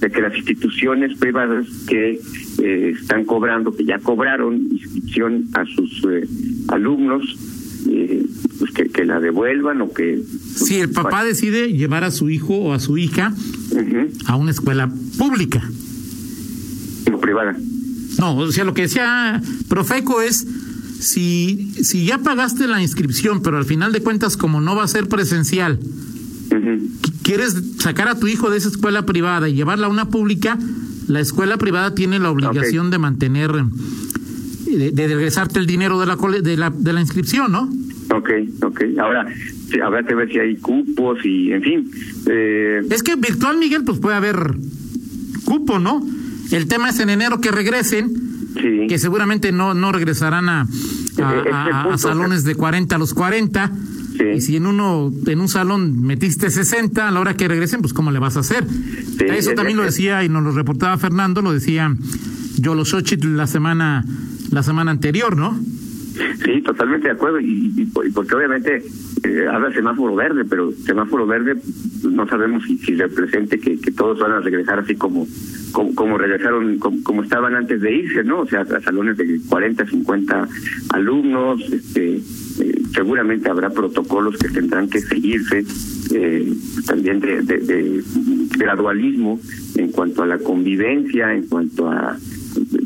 de 0.00 0.10
que 0.10 0.20
las 0.20 0.36
instituciones 0.36 1.18
privadas 1.18 1.66
que 1.88 2.20
eh, 2.62 2.94
están 3.00 3.24
cobrando, 3.24 3.74
que 3.74 3.84
ya 3.84 3.98
cobraron 3.98 4.68
inscripción 4.70 5.48
a 5.54 5.64
sus 5.64 6.04
eh, 6.10 6.26
alumnos, 6.68 7.36
eh, 7.88 8.24
pues 8.58 8.70
que, 8.72 8.88
que, 8.88 9.04
la 9.04 9.18
devuelvan 9.20 9.80
o 9.80 9.92
que... 9.92 10.22
si 10.54 10.76
el 10.76 10.90
papá 10.90 11.24
decide 11.24 11.72
llevar 11.72 12.04
a 12.04 12.10
su 12.10 12.30
hijo 12.30 12.54
o 12.54 12.72
a 12.72 12.80
su 12.80 12.96
hija 12.98 13.32
a 14.26 14.36
una 14.36 14.50
escuela 14.50 14.90
pública. 15.16 15.62
O 17.12 17.18
privada. 17.20 17.56
No, 18.18 18.36
o 18.36 18.52
sea, 18.52 18.64
lo 18.64 18.74
que 18.74 18.82
decía 18.82 19.40
Profeco 19.68 20.22
es, 20.22 20.46
si, 21.00 21.72
si 21.82 22.04
ya 22.04 22.18
pagaste 22.18 22.66
la 22.66 22.82
inscripción, 22.82 23.42
pero 23.42 23.58
al 23.58 23.64
final 23.64 23.92
de 23.92 24.00
cuentas, 24.00 24.36
como 24.36 24.60
no 24.60 24.76
va 24.76 24.84
a 24.84 24.88
ser 24.88 25.08
presencial, 25.08 25.78
quieres 27.28 27.62
sacar 27.76 28.08
a 28.08 28.18
tu 28.18 28.26
hijo 28.26 28.48
de 28.48 28.56
esa 28.56 28.70
escuela 28.70 29.04
privada 29.04 29.50
y 29.50 29.54
llevarla 29.54 29.88
a 29.88 29.90
una 29.90 30.08
pública, 30.08 30.56
la 31.08 31.20
escuela 31.20 31.58
privada 31.58 31.94
tiene 31.94 32.18
la 32.18 32.30
obligación 32.30 32.90
de 32.90 32.96
mantener, 32.96 33.52
de, 34.64 34.90
de, 34.92 35.08
regresarte 35.08 35.58
el 35.58 35.66
dinero 35.66 36.00
de 36.00 36.06
la, 36.06 36.16
de 36.16 36.56
la, 36.56 36.70
de 36.70 36.92
la 36.94 37.02
inscripción, 37.02 37.52
¿no? 37.52 37.68
Ok, 38.16 38.30
ok. 38.62 38.82
Ahora, 38.98 39.26
habrá 39.84 40.04
que 40.04 40.14
ver 40.14 40.32
si 40.32 40.38
hay 40.38 40.56
cupos 40.56 41.18
y, 41.22 41.52
en 41.52 41.62
fin. 41.62 41.90
Eh... 42.30 42.80
Es 42.88 43.02
que 43.02 43.16
virtual, 43.16 43.58
Miguel, 43.58 43.84
pues 43.84 43.98
puede 43.98 44.16
haber 44.16 44.54
cupo, 45.44 45.78
¿no? 45.78 46.02
El 46.50 46.66
tema 46.66 46.88
es 46.88 46.98
en 46.98 47.10
enero 47.10 47.42
que 47.42 47.50
regresen, 47.50 48.10
que 48.88 48.98
seguramente 48.98 49.52
no, 49.52 49.74
no 49.74 49.92
regresarán 49.92 50.48
a, 50.48 50.66
a, 51.22 51.98
salones 51.98 52.44
de 52.44 52.54
40 52.54 52.96
a 52.96 52.98
los 52.98 53.12
40. 53.12 53.70
Y 54.34 54.40
si 54.40 54.56
en 54.56 54.66
uno, 54.66 55.12
en 55.26 55.40
un 55.40 55.48
salón 55.48 56.02
metiste 56.02 56.50
60, 56.50 57.08
a 57.08 57.10
la 57.10 57.20
hora 57.20 57.34
que 57.34 57.48
regresen, 57.48 57.80
pues 57.80 57.92
¿cómo 57.92 58.10
le 58.10 58.18
vas 58.18 58.36
a 58.36 58.40
hacer? 58.40 58.66
Eso 59.20 59.52
también 59.52 59.76
lo 59.76 59.84
decía 59.84 60.24
y 60.24 60.28
nos 60.28 60.42
lo 60.42 60.52
reportaba 60.52 60.96
Fernando, 60.98 61.42
lo 61.42 61.52
decía 61.52 61.94
Yolo 62.56 62.84
Xochitl 62.84 63.36
la 63.36 63.46
semana, 63.46 64.04
la 64.50 64.62
semana 64.62 64.90
anterior, 64.90 65.36
¿no? 65.36 65.58
Sí, 66.44 66.62
totalmente 66.62 67.08
de 67.08 67.14
acuerdo. 67.14 67.40
Y, 67.40 67.86
porque 68.14 68.34
obviamente 68.34 68.82
eh, 69.24 69.46
habla 69.50 69.72
semáforo 69.72 70.14
verde, 70.14 70.44
pero 70.44 70.72
semáforo 70.72 71.26
verde 71.26 71.56
no 72.08 72.26
sabemos 72.28 72.64
si, 72.64 72.78
si 72.78 72.94
represente 72.94 73.58
que, 73.58 73.80
que 73.80 73.90
todos 73.92 74.18
van 74.18 74.32
a 74.32 74.40
regresar 74.40 74.78
así 74.78 74.94
como 74.94 75.26
como, 75.72 76.18
regresaron, 76.18 76.78
como, 76.78 77.22
estaban 77.22 77.54
antes 77.54 77.80
de 77.80 77.92
irse, 77.92 78.24
¿no? 78.24 78.40
O 78.40 78.46
sea, 78.46 78.60
a 78.60 78.80
salones 78.80 79.16
de 79.16 79.40
40, 79.48 79.86
50 79.86 80.48
alumnos, 80.90 81.60
este, 81.72 82.16
eh, 82.16 82.82
seguramente 82.94 83.48
habrá 83.48 83.70
protocolos 83.70 84.36
que 84.38 84.48
tendrán 84.48 84.88
que 84.88 85.00
seguirse, 85.00 85.64
eh, 86.14 86.52
también 86.86 87.20
de, 87.20 87.42
de, 87.42 88.02
gradualismo 88.56 89.38
en 89.76 89.92
cuanto 89.92 90.22
a 90.22 90.26
la 90.26 90.38
convivencia, 90.38 91.32
en 91.34 91.46
cuanto 91.46 91.88
a, 91.88 92.16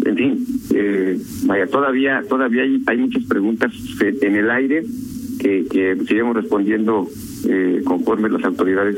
en 0.05 0.17
fin, 0.17 0.47
eh, 0.75 1.19
vaya, 1.45 1.67
todavía, 1.67 2.23
todavía 2.29 2.62
hay, 2.62 2.83
hay 2.87 2.99
muchas 2.99 3.25
preguntas 3.25 3.73
en 4.00 4.37
el 4.37 4.50
aire 4.50 4.85
que, 5.38 5.67
que 5.71 5.97
seguiremos 6.07 6.37
respondiendo 6.37 7.09
eh, 7.49 7.83
conforme 7.85 8.29
las 8.29 8.45
autoridades 8.45 8.97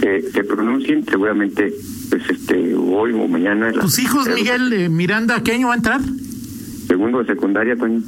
se, 0.00 0.30
se 0.30 0.44
pronuncien, 0.44 1.04
seguramente 1.04 1.72
pues 2.10 2.22
este 2.30 2.74
hoy 2.74 3.12
o 3.12 3.28
mañana. 3.28 3.72
¿Tus 3.72 3.98
hijos, 3.98 4.28
Miguel 4.28 4.72
eh, 4.72 4.88
Miranda, 4.88 5.42
qué 5.42 5.52
año 5.52 5.68
va 5.68 5.74
a 5.74 5.76
entrar? 5.76 6.00
Segundo 6.86 7.18
de 7.18 7.26
secundaria, 7.26 7.76
Toño. 7.76 8.02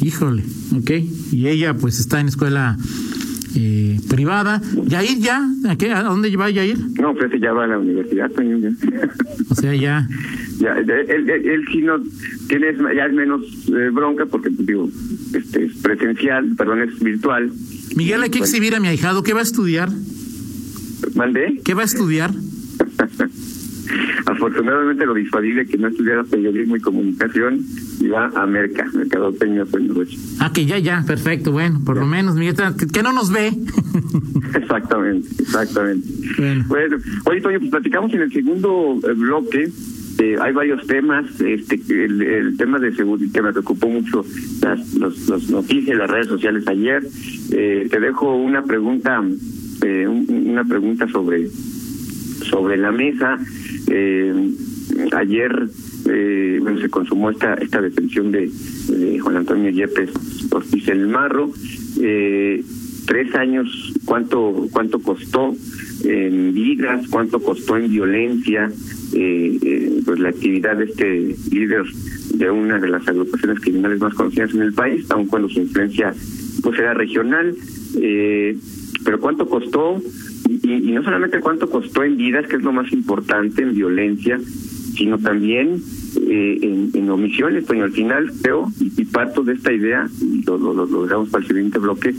Híjole, 0.00 0.42
ok. 0.76 0.90
Y 1.32 1.48
ella 1.48 1.74
pues 1.74 1.98
está 2.00 2.20
en 2.20 2.28
escuela 2.28 2.76
eh, 3.54 4.00
privada. 4.08 4.60
¿Yair 4.86 5.18
ya? 5.18 5.46
¿A, 5.68 5.76
qué? 5.76 5.92
¿A 5.92 6.02
dónde 6.02 6.34
va 6.36 6.50
Yair? 6.50 6.78
No, 7.00 7.14
pues 7.14 7.30
ya 7.40 7.52
va 7.52 7.64
a 7.64 7.66
la 7.66 7.78
universidad, 7.78 8.30
Toño. 8.30 8.58
Ya. 8.58 8.70
O 9.48 9.54
sea, 9.54 9.74
ya... 9.74 10.08
ya 10.58 10.72
él, 10.78 11.30
él, 11.30 11.64
sí 11.70 11.82
no 11.82 12.00
tiene 12.48 12.74
ya 12.94 13.06
es 13.06 13.12
menos 13.12 13.42
eh, 13.68 13.90
bronca 13.92 14.26
porque 14.26 14.50
pues, 14.50 14.66
digo 14.66 14.88
este 15.34 15.64
es 15.66 15.76
presencial 15.78 16.54
perdón 16.56 16.82
es 16.82 16.98
virtual 17.00 17.52
Miguel 17.96 18.22
hay 18.22 18.30
que 18.30 18.38
exhibir 18.38 18.74
a 18.74 18.80
mi 18.80 18.88
ahijado 18.88 19.22
qué 19.22 19.32
va 19.32 19.40
a 19.40 19.44
estudiar 19.44 19.90
¿Mandé? 21.14 21.60
¿Qué 21.64 21.74
va 21.74 21.82
a 21.82 21.84
estudiar? 21.84 22.30
Afortunadamente 24.26 25.04
lo 25.04 25.14
disuadí 25.14 25.52
que 25.66 25.76
no 25.76 25.88
estudiara 25.88 26.24
periodismo 26.24 26.76
y 26.76 26.80
comunicación 26.80 27.60
y 28.00 28.08
va 28.08 28.30
a 28.34 28.46
Merca, 28.46 28.88
Mercado 28.94 29.32
Peña 29.34 29.64
Ah, 30.38 30.50
que 30.52 30.64
ya, 30.64 30.78
ya, 30.78 31.04
perfecto, 31.06 31.52
bueno, 31.52 31.80
por 31.84 31.98
lo 31.98 32.06
menos, 32.06 32.36
Miguel, 32.36 32.56
que, 32.92 33.02
no 33.02 33.12
nos 33.12 33.30
ve. 33.30 33.48
exactamente, 34.54 35.28
exactamente. 35.42 36.08
Bueno. 36.66 36.96
oye, 37.24 37.40
Toño, 37.40 37.58
pues 37.58 37.70
platicamos 37.70 38.14
en 38.14 38.22
el 38.22 38.32
segundo 38.32 38.98
eh, 39.02 39.12
bloque 39.14 39.70
eh, 40.22 40.36
hay 40.40 40.52
varios 40.52 40.86
temas, 40.86 41.40
este, 41.40 41.80
el, 41.88 42.56
tema 42.56 42.78
de 42.78 42.94
seguridad 42.94 43.32
que 43.32 43.42
me 43.42 43.52
preocupó 43.52 43.88
mucho 43.88 44.24
las 44.62 44.94
los, 44.94 45.50
noticias, 45.50 45.96
las 45.98 46.08
redes 46.08 46.28
sociales 46.28 46.66
ayer. 46.68 47.02
Eh, 47.50 47.88
te 47.90 47.98
dejo 47.98 48.36
una 48.36 48.62
pregunta, 48.62 49.20
eh, 49.82 50.06
una 50.06 50.64
pregunta 50.64 51.08
sobre 51.08 51.48
sobre 51.48 52.76
la 52.76 52.92
mesa. 52.92 53.38
Eh, 53.88 54.52
ayer 55.12 55.68
eh, 56.08 56.58
bueno, 56.60 56.80
se 56.80 56.88
consumó 56.88 57.30
esta 57.30 57.54
esta 57.54 57.80
detención 57.80 58.30
de, 58.30 58.50
Juan 59.20 59.36
Antonio 59.38 59.70
Yepes 59.70 60.10
Ortiz 60.50 60.88
el 60.88 61.08
Marro. 61.08 61.50
Eh, 62.00 62.62
tres 63.06 63.34
años, 63.34 63.92
¿cuánto 64.04 64.68
cuánto 64.72 65.00
costó 65.00 65.54
en 66.04 66.54
vidas? 66.54 67.06
¿Cuánto 67.08 67.40
costó 67.40 67.76
en 67.76 67.90
violencia? 67.90 68.70
Eh, 69.14 69.58
eh, 69.62 70.00
pues 70.04 70.20
la 70.20 70.30
actividad 70.30 70.76
de 70.76 70.84
este 70.84 71.36
líder 71.50 71.84
de 72.34 72.50
una 72.50 72.78
de 72.78 72.88
las 72.88 73.06
agrupaciones 73.06 73.60
criminales 73.60 74.00
más 74.00 74.14
conocidas 74.14 74.54
en 74.54 74.62
el 74.62 74.72
país, 74.72 75.04
aun 75.10 75.26
cuando 75.26 75.48
su 75.48 75.60
influencia 75.60 76.14
pues 76.62 76.78
era 76.78 76.94
regional. 76.94 77.54
Eh, 78.00 78.56
pero 79.04 79.20
¿cuánto 79.20 79.46
costó? 79.46 80.00
y, 80.62 80.92
no 80.92 81.02
solamente 81.02 81.40
cuánto 81.40 81.68
costó 81.68 82.04
en 82.04 82.16
vidas, 82.16 82.46
que 82.46 82.56
es 82.56 82.62
lo 82.62 82.72
más 82.72 82.92
importante, 82.92 83.62
en 83.62 83.74
violencia, 83.74 84.38
sino 84.96 85.18
también 85.18 85.82
eh, 86.28 86.58
en, 86.62 86.90
en, 86.94 87.10
omisiones. 87.10 87.64
Pues 87.64 87.80
al 87.80 87.92
final 87.92 88.30
creo, 88.42 88.70
y, 88.80 89.04
parto 89.06 89.42
de 89.42 89.54
esta 89.54 89.72
idea, 89.72 90.08
y 90.20 90.42
lo, 90.44 90.58
lo, 90.58 90.74
lo, 90.74 91.04
dejamos 91.04 91.30
para 91.30 91.42
el 91.42 91.48
siguiente 91.48 91.78
bloque, 91.78 92.14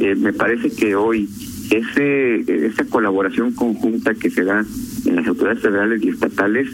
eh, 0.00 0.14
me 0.16 0.32
parece 0.32 0.70
que 0.70 0.94
hoy 0.94 1.28
ese 1.70 2.66
esa 2.66 2.84
colaboración 2.84 3.52
conjunta 3.52 4.14
que 4.14 4.30
se 4.30 4.44
da 4.44 4.64
en 5.06 5.16
las 5.16 5.26
autoridades 5.26 5.62
federales 5.62 6.02
y 6.02 6.08
estatales, 6.08 6.68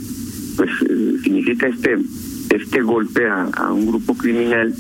pues 0.57 0.71
eh, 0.89 1.17
significa 1.23 1.67
este 1.67 1.99
este 2.51 2.83
golpe 2.83 3.27
a, 3.27 3.45
a 3.45 3.73
un 3.73 3.87
grupo 3.87 4.15
criminal 4.15 4.75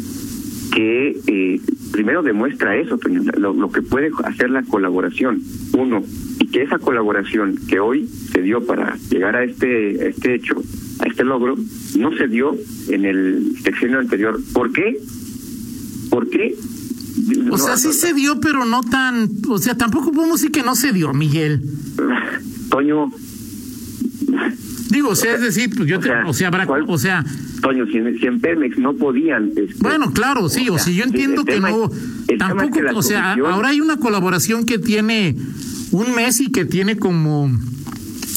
que 0.71 1.19
eh, 1.26 1.61
primero 1.93 2.23
demuestra 2.23 2.76
eso, 2.76 2.99
lo, 3.37 3.52
lo, 3.52 3.71
que 3.71 3.83
puede 3.83 4.11
hacer 4.25 4.50
la 4.50 4.62
colaboración, 4.62 5.43
uno, 5.76 6.02
y 6.38 6.47
que 6.47 6.62
esa 6.62 6.79
colaboración 6.79 7.59
que 7.69 7.81
hoy 7.81 8.07
se 8.07 8.43
dio 8.43 8.64
para 8.64 8.97
llegar 9.11 9.37
a 9.37 9.45
este, 9.45 10.09
este 10.09 10.35
hecho, 10.35 10.62
a 11.00 11.07
este 11.07 11.25
logro, 11.25 11.57
no 11.99 12.17
se 12.17 12.29
dio 12.29 12.57
en 12.88 13.05
el 13.05 13.57
sexenio 13.62 13.99
anterior. 13.99 14.38
¿Por 14.52 14.73
qué? 14.73 14.97
¿Por 16.11 16.29
qué? 16.31 16.55
O 17.51 17.59
sea, 17.59 17.77
sí 17.77 17.93
se 17.93 18.15
dio, 18.15 18.41
pero 18.41 18.65
no 18.65 18.83
tan, 18.83 19.29
o 19.49 19.59
sea, 19.59 19.77
tampoco 19.77 20.13
podemos 20.13 20.41
decir 20.41 20.53
que 20.53 20.63
no 20.63 20.75
se 20.75 20.93
dio, 20.93 21.13
Miguel. 21.13 21.63
Toño. 22.71 23.11
Digo, 24.91 25.11
o 25.11 25.17
sea, 25.17 25.35
es 25.35 25.41
decir, 25.41 25.71
pues 25.77 25.89
yo 25.89 25.99
o 25.99 26.03
sea, 26.03 26.25
o 26.27 26.33
sea, 26.33 26.49
habrá, 26.49 26.67
o 26.87 26.99
sea, 26.99 27.25
Toño, 27.61 27.87
si 27.87 28.27
en, 28.27 28.41
Pemex 28.41 28.79
no 28.79 28.95
podían. 28.95 29.53
Este, 29.57 29.75
bueno, 29.79 30.13
claro, 30.13 30.49
sí, 30.49 30.69
o, 30.69 30.79
sea, 30.79 30.93
yo 30.93 31.05
entiendo 31.05 31.45
que 31.45 31.61
no. 31.61 31.91
Tampoco, 32.39 32.79
o 32.95 33.03
sea, 33.03 33.35
ahora 33.35 33.69
hay 33.69 33.81
una 33.81 33.99
colaboración 33.99 34.65
que 34.65 34.79
tiene 34.79 35.37
un 35.93 36.15
mes 36.15 36.41
y 36.41 36.51
que 36.51 36.65
tiene 36.65 36.97
como 36.97 37.51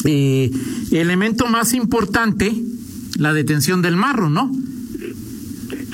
eh, 0.04 0.50
elemento 0.90 1.46
más 1.46 1.72
importante 1.74 2.54
la 3.18 3.32
detención 3.32 3.82
del 3.82 3.96
marro, 3.96 4.28
¿no? 4.28 4.50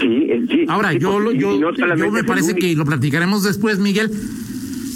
Sí, 0.01 0.47
sí. 0.49 0.65
Ahora, 0.69 0.93
yo, 0.93 1.33
yo, 1.33 1.61
yo 1.61 2.11
me 2.11 2.25
parece 2.25 2.55
que 2.55 2.75
lo 2.75 2.85
platicaremos 2.85 3.43
después, 3.43 3.79
Miguel. 3.79 4.11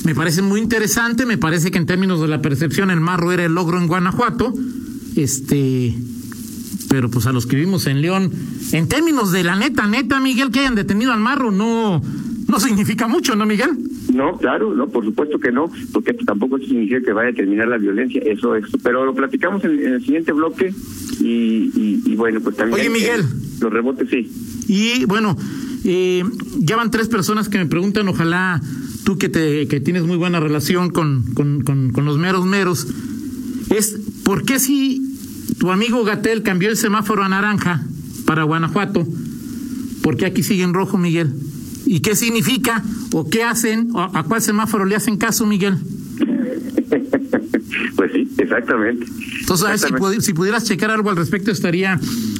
Me 0.04 0.14
parece 0.14 0.42
muy 0.42 0.60
interesante, 0.60 1.24
me 1.24 1.38
parece 1.38 1.70
que 1.70 1.78
en 1.78 1.86
términos 1.86 2.20
de 2.20 2.28
la 2.28 2.42
percepción 2.42 2.90
el 2.90 3.00
marro 3.00 3.32
era 3.32 3.44
el 3.44 3.54
logro 3.54 3.78
en 3.78 3.86
Guanajuato. 3.86 4.52
Este, 5.16 5.94
pero 6.88 7.10
pues 7.10 7.26
a 7.26 7.32
los 7.32 7.46
que 7.46 7.56
vivimos 7.56 7.86
en 7.86 8.02
León, 8.02 8.30
en 8.72 8.88
términos 8.88 9.32
de 9.32 9.44
la 9.44 9.56
neta, 9.56 9.86
neta, 9.86 10.20
Miguel, 10.20 10.50
que 10.50 10.60
hayan 10.60 10.74
detenido 10.74 11.12
al 11.12 11.20
marro, 11.20 11.50
no, 11.50 12.02
no 12.48 12.60
significa 12.60 13.08
mucho, 13.08 13.34
¿no, 13.34 13.46
Miguel? 13.46 13.70
No, 14.12 14.36
claro, 14.36 14.74
no, 14.74 14.88
por 14.88 15.04
supuesto 15.04 15.38
que 15.38 15.50
no, 15.50 15.70
porque 15.92 16.14
tampoco 16.14 16.58
significa 16.58 17.00
que 17.00 17.12
vaya 17.12 17.30
a 17.30 17.32
terminar 17.32 17.68
la 17.68 17.78
violencia, 17.78 18.22
eso 18.24 18.54
es, 18.54 18.64
pero 18.82 19.04
lo 19.04 19.14
platicamos 19.14 19.64
en, 19.64 19.84
el 19.84 20.00
siguiente 20.04 20.32
bloque 20.32 20.72
y, 21.20 22.00
y, 22.06 22.14
bueno, 22.14 22.40
pues 22.40 22.56
también... 22.56 22.80
Oye, 22.80 22.90
Miguel. 22.90 23.24
Los 23.60 23.72
rebotes, 23.72 24.08
sí. 24.10 24.30
Y 24.68 25.04
bueno, 25.04 25.36
eh, 25.84 26.24
ya 26.58 26.76
van 26.76 26.90
tres 26.90 27.08
personas 27.08 27.48
que 27.48 27.58
me 27.58 27.66
preguntan, 27.66 28.08
ojalá 28.08 28.60
tú 29.04 29.18
que, 29.18 29.28
te, 29.28 29.66
que 29.68 29.80
tienes 29.80 30.04
muy 30.04 30.16
buena 30.16 30.40
relación 30.40 30.90
con, 30.90 31.24
con, 31.34 31.62
con, 31.62 31.90
con 31.92 32.04
los 32.04 32.18
meros 32.18 32.46
meros, 32.46 32.86
es, 33.70 33.98
¿por 34.24 34.44
qué 34.44 34.58
si 34.58 35.14
tu 35.58 35.70
amigo 35.70 36.04
Gatel 36.04 36.42
cambió 36.42 36.68
el 36.68 36.76
semáforo 36.76 37.22
a 37.22 37.28
naranja 37.28 37.82
para 38.24 38.44
Guanajuato. 38.44 39.06
¿Por 40.02 40.16
qué 40.16 40.26
aquí 40.26 40.42
sigue 40.42 40.62
en 40.62 40.74
rojo, 40.74 40.98
Miguel? 40.98 41.32
¿Y 41.86 42.00
qué 42.00 42.16
significa 42.16 42.82
o 43.12 43.28
qué 43.28 43.42
hacen 43.42 43.90
o 43.94 44.00
a 44.00 44.22
cuál 44.24 44.42
semáforo 44.42 44.84
le 44.84 44.96
hacen 44.96 45.16
caso, 45.16 45.46
Miguel? 45.46 45.78
Pues 47.96 48.12
sí, 48.12 48.28
exactamente. 48.38 49.06
Entonces, 49.40 49.86
si, 50.20 50.32
pudieras 50.32 50.64
checar 50.64 50.90
algo 50.90 51.10
al 51.10 51.16
respecto 51.16 51.50
estaría 51.50 51.98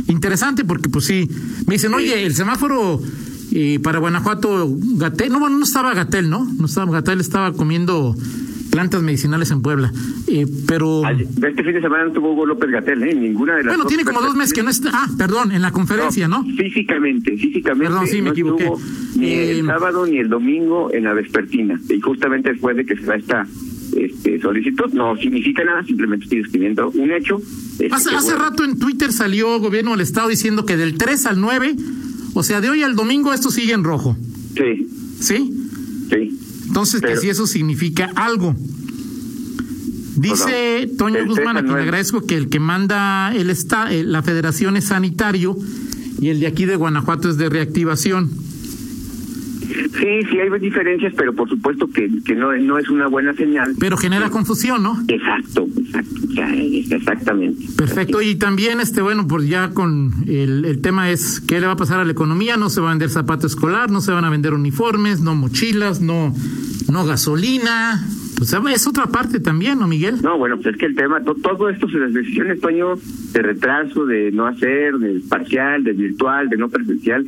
interesante 0.09 0.65
porque 0.65 0.89
pues 0.89 1.05
sí, 1.07 1.29
me 1.67 1.75
dicen, 1.75 1.95
oye, 1.95 2.25
el 2.25 2.35
semáforo 2.35 3.01
eh, 3.53 3.79
para 3.83 3.99
Guanajuato, 3.99 4.69
Gatel, 4.97 5.33
no, 5.33 5.41
bueno, 5.41 5.59
no 5.59 5.65
estaba 5.65 5.95
Gatel, 5.95 6.29
¿no? 6.31 6.45
No 6.59 6.67
estaba 6.67 6.91
Gatel, 6.91 7.21
estaba 7.21 7.53
comiendo 7.53 8.15
plantas 8.75 9.03
medicinales 9.03 9.53
en 9.53 9.63
Puebla. 9.63 9.93
Eh, 10.27 10.47
pero. 10.67 11.03
Este 11.09 11.63
fin 11.63 11.75
de 11.75 11.81
semana 11.81 12.07
no 12.07 12.13
tuvo 12.13 12.33
Hugo 12.33 12.47
López 12.47 12.71
Gatel, 12.71 13.05
¿eh? 13.05 13.15
Ninguna 13.15 13.55
de 13.55 13.63
las. 13.63 13.77
Bueno, 13.77 13.89
tiene 13.89 14.05
como 14.05 14.21
dos 14.21 14.35
meses 14.35 14.53
que 14.53 14.65
no 14.65 14.71
está. 14.71 14.91
Ah, 14.93 15.07
perdón, 15.17 15.53
en 15.53 15.63
la 15.63 15.71
conferencia, 15.71 16.27
¿no? 16.27 16.45
Físicamente, 16.45 17.37
físicamente. 17.37 17.87
Perdón, 17.87 18.09
sí, 18.09 18.21
me 18.21 18.31
equivoqué. 18.31 18.69
Ni 19.15 19.33
el 19.33 19.61
eh, 19.61 19.65
sábado 19.65 20.05
ni 20.07 20.19
el 20.19 20.29
domingo 20.29 20.93
en 20.93 21.05
la 21.05 21.13
vespertina. 21.13 21.81
Y 21.89 22.01
justamente 22.01 22.51
después 22.51 22.77
de 22.77 22.85
que 22.85 22.97
se 22.97 23.07
va 23.07 23.15
esta 23.15 23.47
este, 23.97 24.41
solicitud, 24.41 24.93
no 24.93 25.17
significa 25.17 25.65
nada, 25.65 25.85
simplemente 25.85 26.25
estoy 26.25 26.41
escribiendo 26.41 26.91
un 26.91 27.13
hecho. 27.13 27.41
Este, 27.79 27.89
hace, 27.91 28.15
hace 28.15 28.35
rato 28.35 28.65
en 28.65 28.79
Twitter 28.79 29.13
salió 29.13 29.59
gobierno 29.61 29.93
del 29.93 30.01
Estado 30.01 30.29
diciendo 30.29 30.65
que 30.65 30.77
del 30.77 30.97
3 30.97 31.27
al 31.27 31.41
9, 31.41 31.77
o 32.35 32.43
sea, 32.43 32.61
de 32.61 32.71
hoy 32.71 32.83
al 32.83 32.97
domingo 32.97 33.33
esto 33.33 33.51
sigue 33.51 33.73
en 33.73 33.85
rojo. 33.85 34.17
Sí. 34.57 34.89
¿Sí? 35.21 35.53
Sí. 36.11 36.39
Entonces, 36.67 37.01
que 37.01 37.17
si 37.17 37.29
eso 37.29 37.47
significa 37.47 38.11
algo. 38.17 38.55
Dice 40.17 40.89
Toño 40.97 41.27
Guzmán, 41.27 41.57
a 41.57 41.63
quien 41.63 41.75
le 41.75 41.83
agradezco 41.83 42.25
que 42.25 42.37
el 42.37 42.49
que 42.49 42.61
manda 42.61 43.35
el 43.35 43.51
está, 43.51 43.93
eh, 43.93 44.05
la 44.05 44.23
federación 44.23 44.77
es 44.77 44.85
sanitario 44.85 45.57
y 46.21 46.29
el 46.29 46.41
de 46.41 46.47
aquí 46.47 46.67
de 46.67 46.77
Guanajuato 46.77 47.29
es 47.31 47.37
de 47.37 47.49
reactivación. 47.49 48.31
Sí, 50.05 50.21
sí 50.31 50.39
hay 50.39 50.51
diferencias, 50.61 51.15
pero 51.17 51.33
por 51.33 51.49
supuesto 51.49 51.89
que, 51.89 52.11
que 52.27 52.35
no, 52.35 52.53
no 52.53 52.79
es 52.79 52.91
una 52.91 53.07
buena 53.07 53.33
señal. 53.33 53.75
Pero 53.81 53.97
genera 53.97 54.29
confusión, 54.29 54.83
¿no? 54.83 55.03
Exacto, 55.09 55.67
exacto, 55.79 56.95
exactamente. 56.95 57.65
Perfecto, 57.75 58.21
y 58.21 58.35
también, 58.35 58.81
este 58.81 59.01
bueno, 59.01 59.27
pues 59.27 59.49
ya 59.49 59.71
con 59.71 60.13
el, 60.27 60.67
el 60.67 60.83
tema 60.83 61.11
es 61.11 61.41
qué 61.41 61.59
le 61.59 61.67
va 61.67 61.73
a 61.73 61.77
pasar 61.77 62.01
a 62.01 62.05
la 62.05 62.13
economía, 62.13 62.59
no 62.59 62.69
se 62.69 62.83
va 62.83 62.89
a 62.89 62.91
vender 62.91 63.09
zapato 63.09 63.47
escolar, 63.47 63.91
no 63.91 64.03
se 64.03 64.13
van 64.13 64.27
a 64.27 64.31
vender 64.31 64.53
uniformes, 64.53 65.23
no 65.23 65.35
mochilas, 65.35 66.03
no, 66.03 66.35
no 66.93 67.07
gasolina, 67.07 68.07
pues 68.63 68.75
es 68.75 68.87
otra 68.87 69.07
parte 69.07 69.41
también, 69.41 69.79
¿no, 69.79 69.87
Miguel? 69.87 70.21
No, 70.23 70.39
bueno, 70.39 70.57
pues 70.57 70.75
es 70.75 70.77
que 70.77 70.87
el 70.87 70.95
tema, 70.95 71.23
todo 71.23 71.69
esto, 71.69 71.87
las 71.89 72.13
decisiones, 72.13 72.61
Toño, 72.61 72.95
de 73.33 73.43
retraso, 73.43 74.07
de 74.07 74.31
no 74.33 74.47
hacer, 74.47 74.95
de 74.95 75.21
parcial, 75.29 75.85
de 75.85 75.93
virtual, 75.93 76.49
de 76.49 76.57
no 76.57 76.69
presencial, 76.69 77.25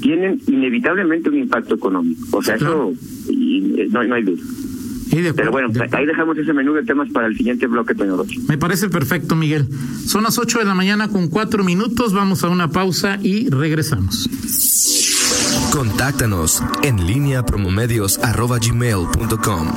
tienen 0.00 0.40
inevitablemente 0.46 1.28
un 1.28 1.38
impacto 1.38 1.74
económico. 1.74 2.38
O 2.38 2.42
sea, 2.42 2.56
eso 2.56 2.92
y, 3.28 3.80
eh, 3.80 3.88
no, 3.90 4.02
no 4.04 4.14
hay 4.14 4.22
duda. 4.22 4.42
Pero 5.34 5.50
bueno, 5.50 5.68
ahí 5.92 6.06
dejamos 6.06 6.38
ese 6.38 6.52
menú 6.52 6.72
de 6.72 6.84
temas 6.84 7.10
para 7.10 7.26
el 7.26 7.36
siguiente 7.36 7.66
bloque, 7.66 7.94
Toño 7.94 8.16
Rocha. 8.16 8.40
Me 8.48 8.56
parece 8.56 8.88
perfecto, 8.88 9.34
Miguel. 9.34 9.66
Son 10.06 10.22
las 10.22 10.38
8 10.38 10.60
de 10.60 10.64
la 10.64 10.74
mañana 10.74 11.08
con 11.08 11.28
cuatro 11.28 11.64
minutos. 11.64 12.12
Vamos 12.12 12.44
a 12.44 12.48
una 12.48 12.70
pausa 12.70 13.18
y 13.20 13.50
regresamos. 13.50 14.28
Contáctanos 15.72 16.62
en 16.82 17.06
línea 17.06 17.44
promomedios.com 17.44 19.72